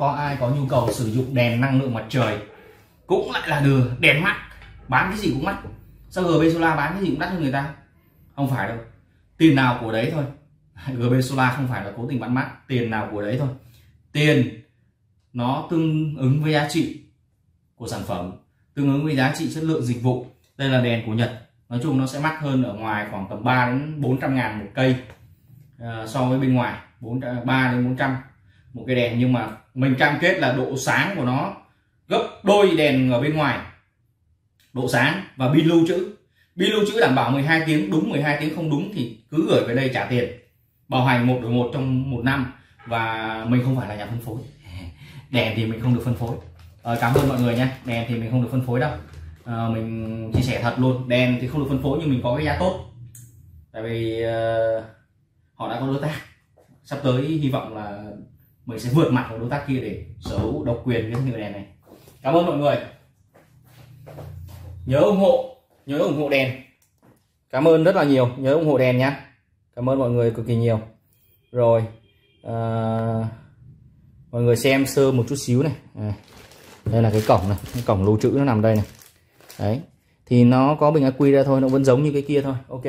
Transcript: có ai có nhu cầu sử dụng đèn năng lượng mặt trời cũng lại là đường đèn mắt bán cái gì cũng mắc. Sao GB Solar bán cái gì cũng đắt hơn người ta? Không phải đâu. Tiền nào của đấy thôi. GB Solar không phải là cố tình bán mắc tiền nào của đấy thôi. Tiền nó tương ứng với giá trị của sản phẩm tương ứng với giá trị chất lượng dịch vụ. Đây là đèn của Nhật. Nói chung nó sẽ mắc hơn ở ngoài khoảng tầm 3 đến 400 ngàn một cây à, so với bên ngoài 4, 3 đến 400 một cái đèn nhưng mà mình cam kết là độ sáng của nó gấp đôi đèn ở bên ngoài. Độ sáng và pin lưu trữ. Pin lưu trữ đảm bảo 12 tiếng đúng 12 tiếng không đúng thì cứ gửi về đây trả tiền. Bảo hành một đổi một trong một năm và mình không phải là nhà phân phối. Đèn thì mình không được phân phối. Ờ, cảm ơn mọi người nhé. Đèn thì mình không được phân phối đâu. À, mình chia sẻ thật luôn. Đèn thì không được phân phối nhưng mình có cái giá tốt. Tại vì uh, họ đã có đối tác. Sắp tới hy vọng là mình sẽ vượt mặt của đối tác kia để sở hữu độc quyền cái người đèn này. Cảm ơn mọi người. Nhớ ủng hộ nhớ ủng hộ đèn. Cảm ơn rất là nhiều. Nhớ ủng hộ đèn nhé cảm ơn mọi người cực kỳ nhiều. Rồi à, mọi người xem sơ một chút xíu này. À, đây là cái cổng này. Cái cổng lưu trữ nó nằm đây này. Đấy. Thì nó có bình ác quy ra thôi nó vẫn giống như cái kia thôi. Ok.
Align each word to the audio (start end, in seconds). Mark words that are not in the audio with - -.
có 0.00 0.08
ai 0.08 0.36
có 0.40 0.48
nhu 0.50 0.66
cầu 0.66 0.92
sử 0.92 1.10
dụng 1.10 1.34
đèn 1.34 1.60
năng 1.60 1.80
lượng 1.80 1.94
mặt 1.94 2.04
trời 2.08 2.38
cũng 3.06 3.32
lại 3.32 3.48
là 3.48 3.60
đường 3.60 3.96
đèn 4.00 4.22
mắt 4.22 4.36
bán 4.88 5.10
cái 5.10 5.18
gì 5.18 5.30
cũng 5.30 5.44
mắc. 5.44 5.58
Sao 6.10 6.24
GB 6.24 6.42
Solar 6.52 6.76
bán 6.76 6.92
cái 6.92 7.02
gì 7.02 7.10
cũng 7.10 7.18
đắt 7.18 7.30
hơn 7.30 7.42
người 7.42 7.52
ta? 7.52 7.74
Không 8.36 8.50
phải 8.50 8.68
đâu. 8.68 8.78
Tiền 9.36 9.54
nào 9.54 9.78
của 9.80 9.92
đấy 9.92 10.10
thôi. 10.14 10.24
GB 10.96 11.20
Solar 11.22 11.54
không 11.56 11.68
phải 11.68 11.84
là 11.84 11.92
cố 11.96 12.06
tình 12.08 12.20
bán 12.20 12.34
mắc 12.34 12.50
tiền 12.68 12.90
nào 12.90 13.08
của 13.12 13.22
đấy 13.22 13.36
thôi. 13.38 13.48
Tiền 14.12 14.62
nó 15.32 15.66
tương 15.70 16.16
ứng 16.16 16.42
với 16.42 16.52
giá 16.52 16.68
trị 16.70 17.02
của 17.74 17.88
sản 17.88 18.00
phẩm 18.06 18.32
tương 18.74 18.92
ứng 18.92 19.04
với 19.04 19.16
giá 19.16 19.34
trị 19.38 19.50
chất 19.54 19.64
lượng 19.64 19.82
dịch 19.82 20.02
vụ. 20.02 20.26
Đây 20.56 20.68
là 20.68 20.80
đèn 20.80 21.06
của 21.06 21.14
Nhật. 21.14 21.42
Nói 21.68 21.80
chung 21.82 21.98
nó 21.98 22.06
sẽ 22.06 22.20
mắc 22.20 22.40
hơn 22.40 22.62
ở 22.62 22.74
ngoài 22.74 23.06
khoảng 23.10 23.26
tầm 23.30 23.44
3 23.44 23.66
đến 23.70 24.00
400 24.00 24.34
ngàn 24.34 24.58
một 24.58 24.66
cây 24.74 24.96
à, 25.78 26.06
so 26.06 26.24
với 26.24 26.38
bên 26.38 26.54
ngoài 26.54 26.78
4, 27.00 27.20
3 27.44 27.72
đến 27.72 27.84
400 27.84 28.16
một 28.72 28.84
cái 28.86 28.96
đèn 28.96 29.18
nhưng 29.18 29.32
mà 29.32 29.48
mình 29.74 29.94
cam 29.98 30.18
kết 30.20 30.38
là 30.38 30.52
độ 30.52 30.76
sáng 30.76 31.16
của 31.16 31.24
nó 31.24 31.54
gấp 32.08 32.28
đôi 32.42 32.76
đèn 32.76 33.10
ở 33.10 33.20
bên 33.20 33.36
ngoài. 33.36 33.58
Độ 34.72 34.88
sáng 34.88 35.24
và 35.36 35.52
pin 35.52 35.66
lưu 35.66 35.86
trữ. 35.88 36.14
Pin 36.56 36.70
lưu 36.70 36.84
trữ 36.86 37.00
đảm 37.00 37.14
bảo 37.14 37.30
12 37.30 37.62
tiếng 37.66 37.90
đúng 37.90 38.10
12 38.10 38.36
tiếng 38.40 38.56
không 38.56 38.70
đúng 38.70 38.90
thì 38.94 39.18
cứ 39.30 39.46
gửi 39.48 39.64
về 39.68 39.74
đây 39.74 39.90
trả 39.94 40.04
tiền. 40.04 40.28
Bảo 40.88 41.04
hành 41.04 41.26
một 41.26 41.38
đổi 41.42 41.50
một 41.50 41.70
trong 41.72 42.10
một 42.10 42.20
năm 42.24 42.52
và 42.86 43.44
mình 43.48 43.62
không 43.64 43.76
phải 43.76 43.88
là 43.88 43.96
nhà 43.96 44.06
phân 44.06 44.20
phối. 44.20 44.36
Đèn 45.30 45.52
thì 45.56 45.66
mình 45.66 45.80
không 45.80 45.94
được 45.94 46.02
phân 46.04 46.14
phối. 46.14 46.36
Ờ, 46.82 46.98
cảm 47.00 47.14
ơn 47.14 47.28
mọi 47.28 47.40
người 47.40 47.56
nhé. 47.56 47.66
Đèn 47.84 48.04
thì 48.08 48.14
mình 48.14 48.30
không 48.30 48.42
được 48.42 48.48
phân 48.50 48.66
phối 48.66 48.80
đâu. 48.80 48.90
À, 49.44 49.68
mình 49.68 50.32
chia 50.34 50.42
sẻ 50.42 50.60
thật 50.62 50.74
luôn. 50.78 51.08
Đèn 51.08 51.38
thì 51.40 51.48
không 51.48 51.60
được 51.60 51.66
phân 51.68 51.82
phối 51.82 51.98
nhưng 52.00 52.10
mình 52.10 52.20
có 52.22 52.36
cái 52.36 52.44
giá 52.44 52.56
tốt. 52.60 52.84
Tại 53.72 53.82
vì 53.82 54.24
uh, 54.24 54.84
họ 55.54 55.68
đã 55.68 55.80
có 55.80 55.86
đối 55.86 56.00
tác. 56.02 56.14
Sắp 56.84 56.98
tới 57.02 57.22
hy 57.22 57.50
vọng 57.50 57.76
là 57.76 58.04
mình 58.68 58.78
sẽ 58.78 58.90
vượt 58.94 59.12
mặt 59.12 59.26
của 59.30 59.38
đối 59.38 59.50
tác 59.50 59.64
kia 59.68 59.80
để 59.80 60.04
sở 60.20 60.38
hữu 60.38 60.64
độc 60.64 60.82
quyền 60.84 61.12
cái 61.12 61.22
người 61.22 61.40
đèn 61.40 61.52
này. 61.52 61.64
Cảm 62.22 62.34
ơn 62.34 62.46
mọi 62.46 62.56
người. 62.56 62.76
Nhớ 64.86 64.98
ủng 64.98 65.16
hộ 65.16 65.56
nhớ 65.86 65.98
ủng 65.98 66.16
hộ 66.16 66.28
đèn. 66.28 66.52
Cảm 67.50 67.68
ơn 67.68 67.84
rất 67.84 67.96
là 67.96 68.04
nhiều. 68.04 68.30
Nhớ 68.36 68.54
ủng 68.54 68.66
hộ 68.66 68.78
đèn 68.78 68.98
nhé 68.98 69.12
cảm 69.76 69.90
ơn 69.90 69.98
mọi 69.98 70.10
người 70.10 70.30
cực 70.30 70.46
kỳ 70.46 70.56
nhiều. 70.56 70.80
Rồi 71.52 71.84
à, 72.42 72.54
mọi 74.30 74.42
người 74.42 74.56
xem 74.56 74.86
sơ 74.86 75.12
một 75.12 75.24
chút 75.28 75.36
xíu 75.36 75.62
này. 75.62 75.72
À, 75.94 76.12
đây 76.84 77.02
là 77.02 77.10
cái 77.10 77.22
cổng 77.28 77.48
này. 77.48 77.58
Cái 77.74 77.82
cổng 77.86 78.04
lưu 78.04 78.18
trữ 78.20 78.30
nó 78.30 78.44
nằm 78.44 78.62
đây 78.62 78.76
này. 78.76 78.84
Đấy. 79.58 79.80
Thì 80.26 80.44
nó 80.44 80.74
có 80.80 80.90
bình 80.90 81.04
ác 81.04 81.14
quy 81.18 81.30
ra 81.30 81.42
thôi 81.42 81.60
nó 81.60 81.68
vẫn 81.68 81.84
giống 81.84 82.02
như 82.02 82.12
cái 82.12 82.22
kia 82.22 82.42
thôi. 82.42 82.54
Ok. 82.68 82.84